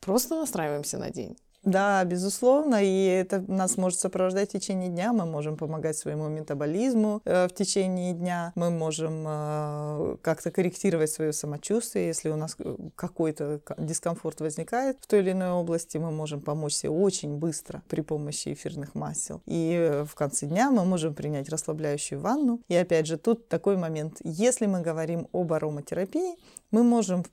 [0.00, 1.36] просто настраиваемся на день.
[1.64, 5.12] Да, безусловно, и это нас может сопровождать в течение дня.
[5.12, 8.52] Мы можем помогать своему метаболизму э, в течение дня.
[8.54, 12.06] Мы можем э, как-то корректировать свое самочувствие.
[12.06, 16.74] Если у нас э, какой-то дискомфорт возникает в той или иной области, мы можем помочь
[16.74, 19.42] себе очень быстро при помощи эфирных масел.
[19.46, 22.60] И в конце дня мы можем принять расслабляющую ванну.
[22.68, 24.18] И опять же, тут такой момент.
[24.22, 26.36] Если мы говорим об ароматерапии,
[26.70, 27.24] мы можем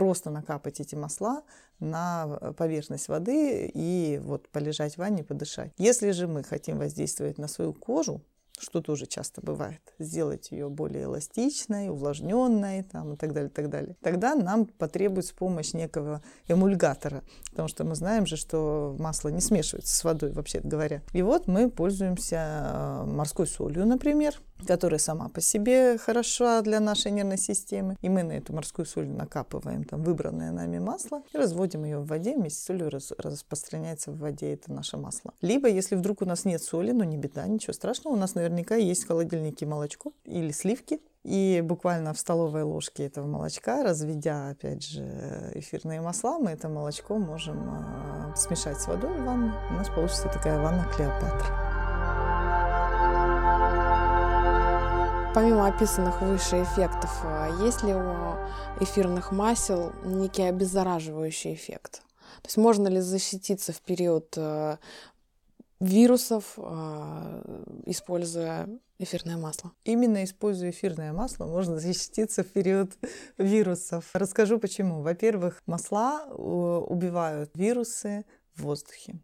[0.00, 1.42] просто накапать эти масла
[1.78, 5.72] на э, поверхность воды и вот полежать в ванне, подышать.
[5.76, 8.22] Если же мы хотим воздействовать на свою кожу,
[8.58, 13.94] что тоже часто бывает, сделать ее более эластичной, увлажненной там, и так далее, так далее.
[14.00, 19.94] Тогда нам потребуется помощь некого эмульгатора, потому что мы знаем же, что масло не смешивается
[19.94, 21.02] с водой, вообще говоря.
[21.12, 27.12] И вот мы пользуемся э, морской солью, например, которая сама по себе хороша для нашей
[27.12, 27.96] нервной системы.
[28.00, 32.06] И мы на эту морскую соль накапываем там выбранное нами масло и разводим ее в
[32.06, 32.36] воде.
[32.36, 35.32] Вместе с солью раз, распространяется в воде это наше масло.
[35.40, 38.76] Либо, если вдруг у нас нет соли, ну не беда, ничего страшного, у нас наверняка
[38.76, 41.00] есть в холодильнике молочко или сливки.
[41.22, 47.18] И буквально в столовой ложке этого молочка, разведя, опять же, эфирные масла, мы это молочко
[47.18, 47.58] можем
[48.32, 49.52] э, смешать с водой в ванну.
[49.70, 51.79] У нас получится такая ванна Клеопатра.
[55.32, 58.34] Помимо описанных выше эффектов, а есть ли у
[58.82, 62.02] эфирных масел некий обеззараживающий эффект?
[62.42, 64.78] То есть можно ли защититься в период э,
[65.78, 69.70] вирусов, э, используя эфирное масло?
[69.84, 72.90] Именно используя эфирное масло можно защититься в период
[73.38, 74.10] вирусов.
[74.14, 75.02] Расскажу почему.
[75.02, 78.24] Во-первых, масла э, убивают вирусы
[78.56, 79.20] в воздухе.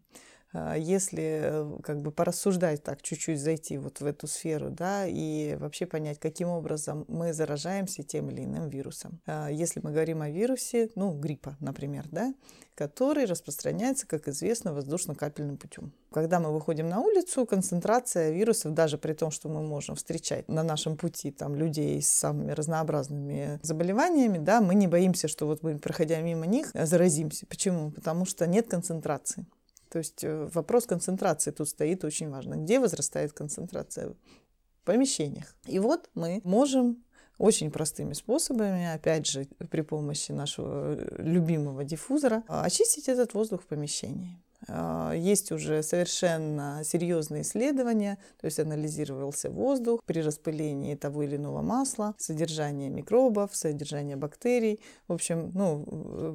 [0.57, 5.55] А, если э, как бы порассуждать так, чуть-чуть зайти вот в эту сферу, да, и
[5.59, 9.19] вообще понять, каким образом мы заражаемся тем или иным вирусом.
[9.27, 12.33] А, если мы говорим о вирусе, ну, гриппа, например, да,
[12.73, 15.91] который распространяется, как известно, воздушно-капельным путем.
[16.11, 20.63] Когда мы выходим на улицу, концентрация вирусов, даже при том, что мы можем встречать на
[20.63, 25.77] нашем пути там, людей с самыми разнообразными заболеваниями, да, мы не боимся, что вот мы,
[25.77, 27.45] проходя мимо них, заразимся.
[27.45, 27.91] Почему?
[27.91, 29.45] Потому что нет концентрации.
[29.89, 32.55] То есть э, вопрос концентрации тут стоит очень важно.
[32.55, 34.09] Где возрастает концентрация?
[34.09, 35.53] В помещениях.
[35.65, 37.03] И вот мы можем
[37.37, 43.67] очень простыми способами, опять же, при помощи нашего э, любимого диффузора, очистить этот воздух в
[43.67, 44.39] помещении.
[44.67, 51.61] А, есть уже совершенно серьезные исследования, то есть анализировался воздух при распылении того или иного
[51.61, 54.79] масла, содержание микробов, содержание бактерий.
[55.07, 55.85] В общем, ну,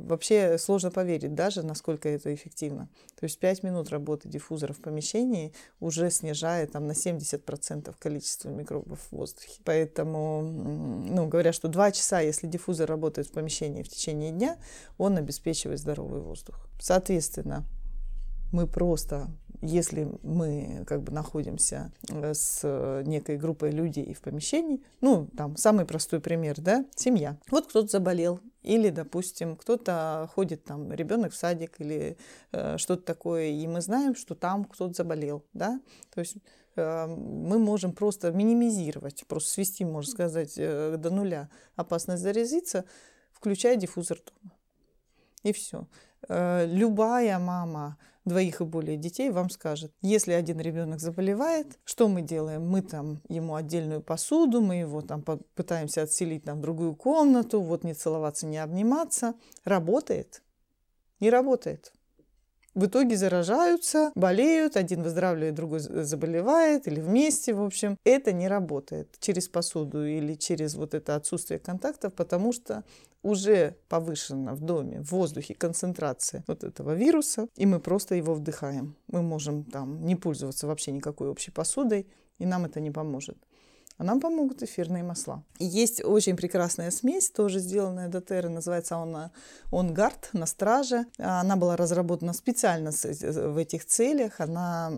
[0.06, 2.88] вообще сложно поверить даже, насколько это эффективно.
[3.18, 9.00] То есть 5 минут работы диффузора в помещении уже снижает там, на 70% количество микробов
[9.10, 9.60] в воздухе.
[9.64, 14.58] Поэтому, ну, говорят, что 2 часа, если диффузор работает в помещении в течение дня,
[14.96, 16.66] он обеспечивает здоровый воздух.
[16.80, 17.64] Соответственно,
[18.52, 19.28] мы просто,
[19.60, 25.86] если мы как бы находимся э, с некой группой людей в помещении, ну, там, самый
[25.86, 27.38] простой пример, да, семья.
[27.50, 32.16] Вот кто-то заболел, или, допустим, кто-то ходит, там, ребенок в садик или
[32.52, 35.80] э, что-то такое, и мы знаем, что там кто-то заболел, да,
[36.14, 36.36] то есть
[36.76, 42.84] э, мы можем просто минимизировать, просто свести, можно сказать, э, до нуля опасность заразиться,
[43.32, 44.54] включая диффузор дома.
[45.42, 45.88] И все.
[46.28, 52.22] Э, любая мама двоих и более детей вам скажет, если один ребенок заболевает, что мы
[52.22, 52.66] делаем?
[52.66, 55.22] Мы там ему отдельную посуду, мы его там
[55.54, 59.34] пытаемся отселить там, в другую комнату, вот не целоваться, не обниматься.
[59.64, 60.42] Работает?
[61.20, 61.92] Не работает.
[62.74, 67.98] В итоге заражаются, болеют, один выздоравливает, другой заболевает, или вместе, в общем.
[68.04, 72.82] Это не работает через посуду или через вот это отсутствие контактов, потому что
[73.22, 78.96] уже повышена в доме, в воздухе концентрация вот этого вируса, и мы просто его вдыхаем.
[79.08, 82.08] Мы можем там не пользоваться вообще никакой общей посудой,
[82.38, 83.36] и нам это не поможет
[83.98, 85.42] а нам помогут эфирные масла.
[85.58, 89.30] Есть очень прекрасная смесь, тоже сделанная до Терры, называется она
[89.70, 91.06] Онгард на страже.
[91.18, 94.40] Она была разработана специально в этих целях.
[94.40, 94.92] Она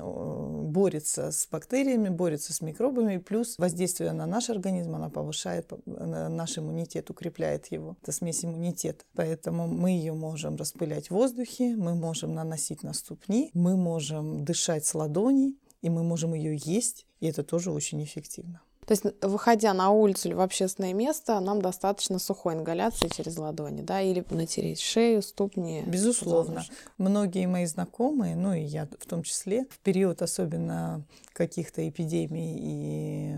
[0.00, 7.10] борется с бактериями, борется с микробами, плюс воздействие на наш организм, она повышает наш иммунитет,
[7.10, 7.96] укрепляет его.
[8.02, 9.04] Это смесь иммунитета.
[9.14, 14.84] Поэтому мы ее можем распылять в воздухе, мы можем наносить на ступни, мы можем дышать
[14.86, 18.60] с ладоней, и мы можем ее есть, и это тоже очень эффективно.
[18.86, 23.82] То есть, выходя на улицу или в общественное место, нам достаточно сухой ингаляции через ладони,
[23.82, 25.84] да, или натереть шею, ступни.
[25.86, 26.64] Безусловно.
[26.98, 31.04] Многие мои знакомые, ну и я в том числе, в период особенно
[31.34, 33.36] каких-то эпидемий и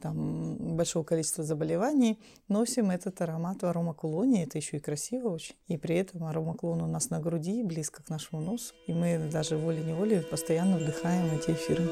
[0.00, 2.18] там, большого количества заболеваний,
[2.48, 4.44] носим этот аромат в аромакулоне.
[4.44, 5.56] Это еще и красиво очень.
[5.68, 8.72] И при этом аромаклон у нас на груди, близко к нашему носу.
[8.86, 11.86] И мы даже волей-неволей постоянно вдыхаем эти эфиры.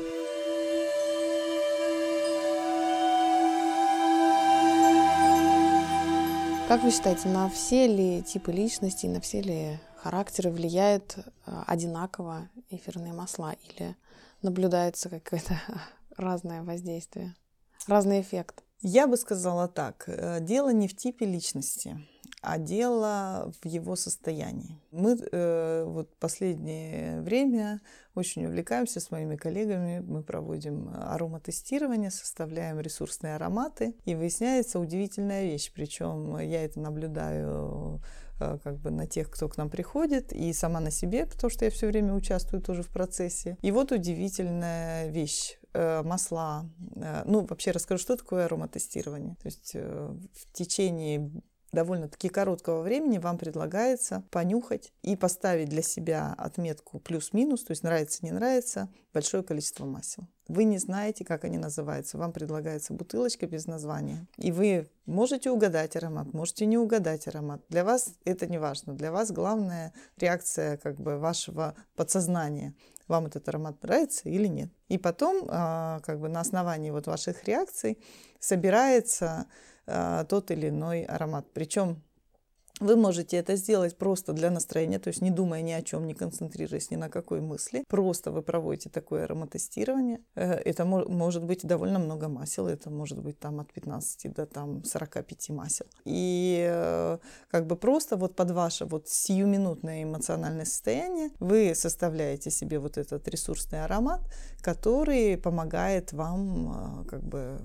[6.69, 11.23] Как вы считаете, на все ли типы личности, на все ли характеры влияет э,
[11.67, 13.97] одинаково эфирные масла или
[14.43, 15.59] наблюдается какое-то
[16.19, 17.35] разное воздействие,
[17.87, 18.65] разный эффект?
[18.83, 20.05] Я бы сказала так.
[20.09, 22.07] Э, дело не в типе личности
[22.41, 24.79] а дело в его состоянии.
[24.93, 27.81] Мы э, вот последнее время
[28.15, 30.01] очень увлекаемся с моими коллегами.
[30.01, 35.73] Мы проводим ароматестирование, составляем ресурсные ароматы, и выясняется удивительная вещь.
[35.75, 38.01] Причем я это наблюдаю
[38.41, 41.65] э, как бы на тех, кто к нам приходит, и сама на себе, потому что
[41.65, 43.57] я все время участвую тоже в процессе.
[43.63, 46.69] И вот удивительная вещь э, масла.
[46.97, 49.35] Э, ну, вообще расскажу, что такое ароматестирование.
[49.43, 51.31] То есть в течение
[51.73, 58.25] довольно-таки короткого времени вам предлагается понюхать и поставить для себя отметку плюс-минус, то есть нравится,
[58.25, 60.27] не нравится, большое количество масел.
[60.49, 62.17] Вы не знаете, как они называются.
[62.17, 64.27] Вам предлагается бутылочка без названия.
[64.39, 67.61] И вы можете угадать аромат, можете не угадать аромат.
[67.69, 68.95] Для вас это не важно.
[68.95, 72.75] Для вас главная реакция как бы вашего подсознания.
[73.09, 74.71] Вам этот аромат нравится или нет.
[74.89, 77.99] И потом а, как бы на основании вот ваших реакций
[78.41, 79.47] собирается
[80.29, 81.47] тот или иной аромат.
[81.53, 82.03] Причем
[82.81, 86.15] вы можете это сделать просто для настроения, то есть не думая ни о чем, не
[86.15, 87.85] концентрируясь ни на какой мысли.
[87.89, 90.21] Просто вы проводите такое ароматестирование.
[90.35, 94.85] Э, это может быть довольно много масел, это может быть там от 15 до там
[94.85, 95.87] 45 масел.
[96.05, 97.19] И э,
[97.51, 103.27] как бы просто вот под ваше вот сиюминутное эмоциональное состояние вы составляете себе вот этот
[103.29, 104.21] ресурсный аромат,
[104.61, 107.59] который помогает вам э, как бы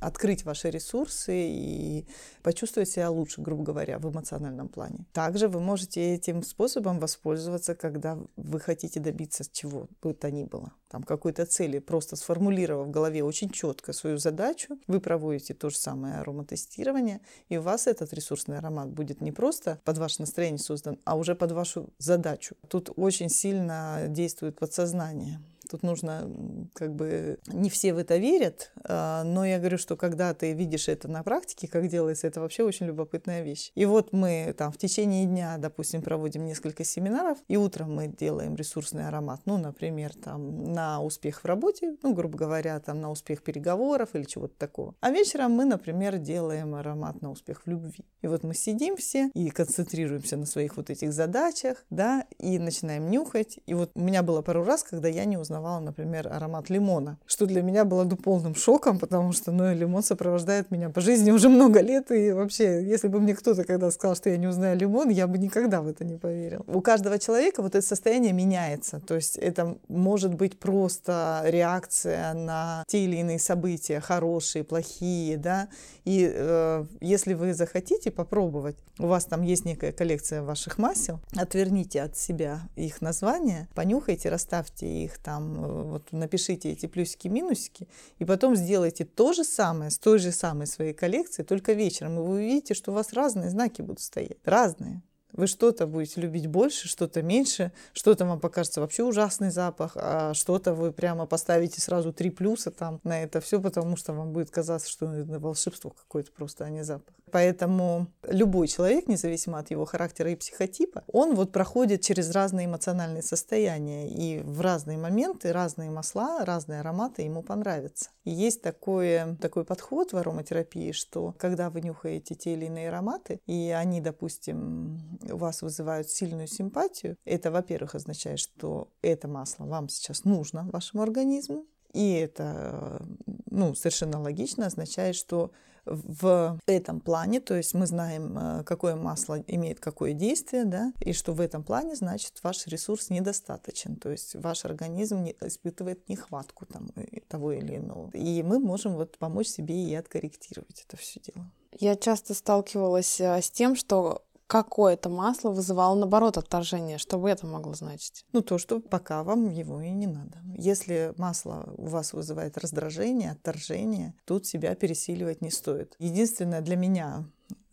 [0.00, 2.06] открыть ваши ресурсы и
[2.42, 5.06] почувствовать себя лучше, грубо говоря, в эмоциональном эмоциональном плане.
[5.12, 10.72] Также вы можете этим способом воспользоваться, когда вы хотите добиться чего бы то ни было.
[10.88, 15.76] Там какой-то цели, просто сформулировав в голове очень четко свою задачу, вы проводите то же
[15.76, 20.98] самое ароматестирование, и у вас этот ресурсный аромат будет не просто под ваше настроение создан,
[21.04, 22.54] а уже под вашу задачу.
[22.68, 25.40] Тут очень сильно действует подсознание.
[25.68, 26.30] Тут нужно,
[26.74, 30.88] как бы, не все в это верят, а, но я говорю, что когда ты видишь
[30.88, 33.70] это на практике, как делается, это вообще очень любопытная вещь.
[33.74, 38.56] И вот мы там в течение дня, допустим, проводим несколько семинаров, и утром мы делаем
[38.56, 43.42] ресурсный аромат, ну, например, там на успех в работе, ну, грубо говоря, там на успех
[43.42, 44.94] переговоров или чего-то такого.
[45.00, 48.04] А вечером мы, например, делаем аромат на успех в любви.
[48.22, 53.10] И вот мы сидим все и концентрируемся на своих вот этих задачах, да, и начинаем
[53.10, 53.58] нюхать.
[53.66, 57.46] И вот у меня было пару раз, когда я не узнавала, например, аромат лимона, что
[57.46, 61.80] для меня было полным шоком, потому что, ну, лимон сопровождает меня по жизни уже много
[61.80, 65.26] лет, и вообще, если бы мне кто-то когда сказал, что я не узнаю лимон, я
[65.26, 66.64] бы никогда в это не поверил.
[66.66, 72.84] У каждого человека вот это состояние меняется, то есть это может быть просто реакция на
[72.86, 75.68] те или иные события, хорошие, плохие, да,
[76.04, 82.02] и э, если вы захотите попробовать, у вас там есть некая коллекция ваших масел, отверните
[82.02, 87.88] от себя их название, понюхайте, расставьте их там, э, вот напишите эти плюсики, минусики,
[88.18, 92.22] и потом сделайте то же самое с той же самой своей коллекцией, только вечером, и
[92.22, 95.02] вы увидите, что у вас разные знаки будут стоять, разные.
[95.32, 100.72] Вы что-то будете любить больше, что-то меньше, что-то вам покажется вообще ужасный запах, а что-то
[100.72, 104.90] вы прямо поставите сразу три плюса там на это все, потому что вам будет казаться,
[104.90, 107.14] что это волшебство какое-то просто, а не запах.
[107.30, 113.22] Поэтому любой человек, независимо от его характера и психотипа, он вот проходит через разные эмоциональные
[113.22, 118.10] состояния, и в разные моменты разные масла, разные ароматы ему понравятся.
[118.24, 123.40] И есть такое, такой подход в ароматерапии, что когда вы нюхаете те или иные ароматы,
[123.46, 129.88] и они, допустим, у вас вызывают сильную симпатию, это, во-первых, означает, что это масло вам
[129.88, 133.02] сейчас нужно, вашему организму, и это
[133.50, 135.52] ну, совершенно логично означает, что
[135.90, 141.12] в этом плане, то есть мы знаем, э, какое масло имеет какое действие, да, и
[141.12, 146.66] что в этом плане, значит, ваш ресурс недостаточен, то есть ваш организм не, испытывает нехватку
[146.66, 148.10] там, э, того или иного.
[148.12, 151.46] И мы можем вот помочь себе и откорректировать это все дело.
[151.80, 156.98] Я часто сталкивалась э, с тем, что какое-то масло вызывало, наоборот, отторжение.
[156.98, 158.24] Что бы это могло значить?
[158.32, 160.38] Ну, то, что пока вам его и не надо.
[160.56, 165.94] Если масло у вас вызывает раздражение, отторжение, тут себя пересиливать не стоит.
[165.98, 167.24] Единственное для меня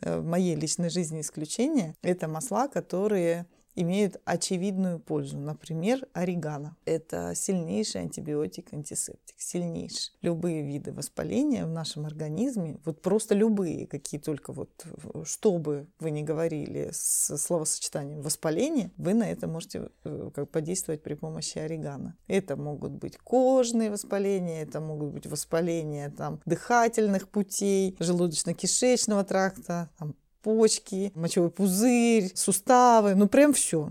[0.02, 5.38] э, в моей личной жизни исключение— это масла, которые имеют очевидную пользу.
[5.38, 6.76] Например, орегано.
[6.86, 10.14] Это сильнейший антибиотик, антисептик, сильнейший.
[10.22, 14.86] Любые виды воспаления в нашем организме, вот просто любые, какие только вот,
[15.24, 21.04] что бы вы ни говорили с словосочетанием воспаление, вы на это можете э, как подействовать
[21.04, 22.18] при помощи орегано.
[22.28, 30.16] Это могут быть кожные воспаления, это могут быть воспаления там, дыхательных путей, желудочно-кишечного тракта, там,
[30.46, 33.90] почки, мочевой пузырь, суставы, ну прям все.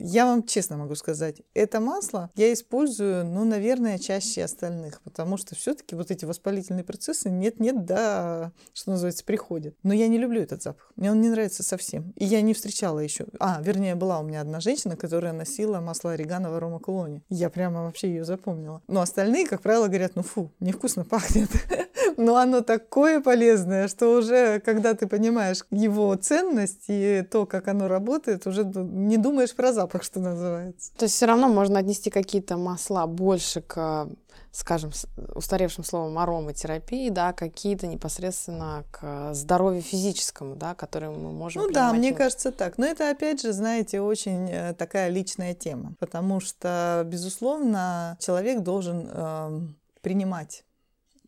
[0.00, 5.56] Я вам честно могу сказать, это масло я использую, ну, наверное, чаще остальных, потому что
[5.56, 9.74] все-таки вот эти воспалительные процессы нет-нет, да, что называется, приходят.
[9.82, 10.92] Но я не люблю этот запах.
[10.94, 12.12] Мне он не нравится совсем.
[12.14, 13.26] И я не встречала еще.
[13.40, 17.22] А, вернее, была у меня одна женщина, которая носила масло орегано в аромакулоне.
[17.28, 18.82] Я прямо вообще ее запомнила.
[18.86, 21.50] Но остальные, как правило, говорят, ну фу, невкусно пахнет.
[22.18, 27.86] Но оно такое полезное, что уже, когда ты понимаешь его ценность и то, как оно
[27.86, 30.90] работает, уже не думаешь про запах, что называется.
[30.96, 34.08] То есть все равно можно отнести какие-то масла больше к
[34.50, 34.90] скажем,
[35.36, 41.92] устаревшим словом ароматерапии, да, какие-то непосредственно к здоровью физическому, да, которые мы можем Ну да,
[41.92, 42.78] мне кажется так.
[42.78, 49.08] Но это, опять же, знаете, очень э, такая личная тема, потому что, безусловно, человек должен
[49.08, 49.60] э,
[50.00, 50.64] принимать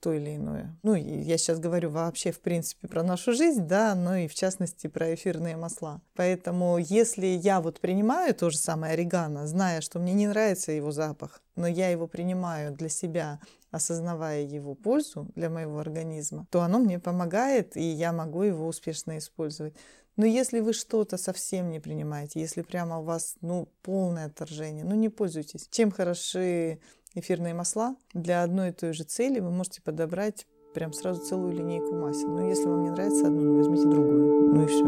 [0.01, 0.77] то или иное.
[0.83, 4.87] Ну, я сейчас говорю вообще, в принципе, про нашу жизнь, да, но и в частности
[4.87, 6.01] про эфирные масла.
[6.15, 10.91] Поэтому если я вот принимаю то же самое орегано, зная, что мне не нравится его
[10.91, 13.41] запах, но я его принимаю для себя,
[13.71, 19.19] осознавая его пользу для моего организма, то оно мне помогает, и я могу его успешно
[19.19, 19.75] использовать.
[20.17, 24.95] Но если вы что-то совсем не принимаете, если прямо у вас ну, полное отторжение, ну
[24.95, 25.67] не пользуйтесь.
[25.71, 26.81] Чем хороши
[27.15, 27.97] эфирные масла.
[28.15, 32.29] Для одной и той же цели вы можете подобрать прям сразу целую линейку масел.
[32.29, 34.53] Но если вам не нравится одно, ну, возьмите другое.
[34.53, 34.85] Ну и все.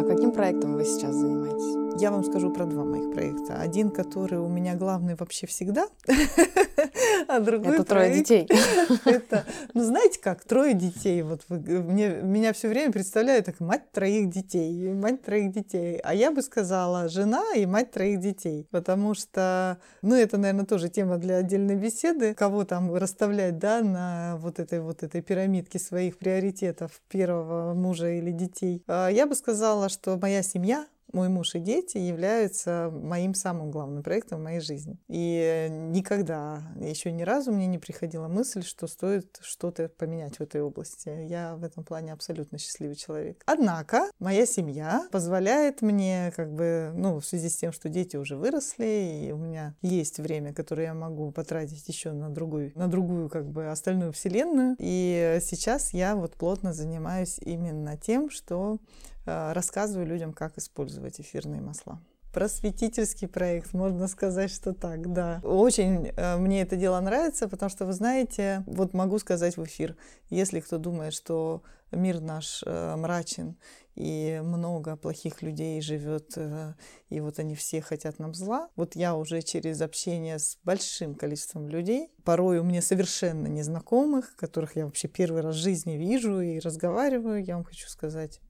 [0.00, 1.85] А каким проектом вы сейчас занимаетесь?
[1.98, 3.58] Я вам скажу про два моих проекта.
[3.58, 5.88] Один, который у меня главный вообще всегда,
[7.28, 8.46] а другой Это трое детей.
[9.06, 11.22] Это, ну знаете как, трое детей.
[11.22, 15.98] Вот мне, меня все время представляют как мать троих детей, мать троих детей.
[16.04, 18.66] А я бы сказала жена и мать троих детей.
[18.70, 22.34] Потому что, ну это, наверное, тоже тема для отдельной беседы.
[22.34, 28.32] Кого там расставлять, да, на вот этой вот этой пирамидке своих приоритетов первого мужа или
[28.32, 28.82] детей.
[28.86, 30.86] А я бы сказала, что моя семья
[31.16, 34.98] мой муж и дети являются моим самым главным проектом в моей жизни.
[35.08, 40.60] И никогда, еще ни разу мне не приходила мысль, что стоит что-то поменять в этой
[40.60, 41.08] области.
[41.26, 43.42] Я в этом плане абсолютно счастливый человек.
[43.46, 48.36] Однако моя семья позволяет мне, как бы, ну, в связи с тем, что дети уже
[48.36, 53.30] выросли, и у меня есть время, которое я могу потратить еще на другую, на другую,
[53.30, 54.76] как бы, остальную вселенную.
[54.78, 58.78] И сейчас я вот плотно занимаюсь именно тем, что
[59.26, 62.00] рассказываю людям, как использовать эфирные масла
[62.36, 65.40] просветительский проект, можно сказать, что так, да.
[65.42, 69.96] Очень э, мне это дело нравится, потому что, вы знаете, вот могу сказать в эфир,
[70.28, 71.62] если кто думает, что
[71.92, 73.56] мир наш э, мрачен
[73.94, 76.74] и много плохих людей живет, э,
[77.08, 78.68] и вот они все хотят нам зла.
[78.76, 84.76] Вот я уже через общение с большим количеством людей, порой у меня совершенно незнакомых, которых
[84.76, 88.40] я вообще первый раз в жизни вижу и разговариваю, я вам хочу сказать,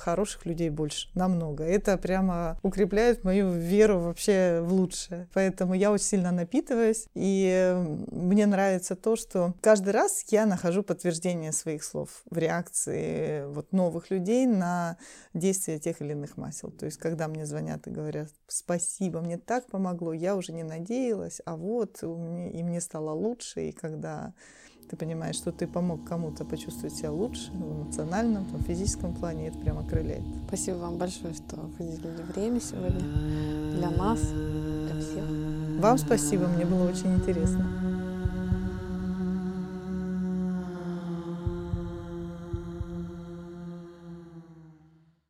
[0.00, 1.64] хороших людей больше, намного.
[1.64, 5.28] Это прямо укрепляет мою веру вообще в лучшее.
[5.34, 7.74] Поэтому я очень сильно напитываюсь, и
[8.10, 14.10] мне нравится то, что каждый раз я нахожу подтверждение своих слов в реакции вот новых
[14.10, 14.96] людей на
[15.34, 16.70] действия тех или иных масел.
[16.70, 21.40] То есть, когда мне звонят и говорят, спасибо, мне так помогло, я уже не надеялась,
[21.44, 22.06] а вот и
[22.62, 24.34] мне стало лучше, и когда
[24.88, 29.48] ты понимаешь, что ты помог кому-то почувствовать себя лучше в эмоциональном, в физическом плане, и
[29.48, 30.24] это прям окрыляет.
[30.48, 33.00] Спасибо вам большое, что выделили время сегодня
[33.76, 35.24] для нас, для всех.
[35.80, 37.89] Вам спасибо, мне было очень интересно.